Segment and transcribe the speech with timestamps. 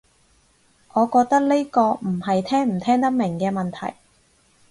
[0.93, 3.95] 我覺得呢個唔係聽唔聽得明嘅問題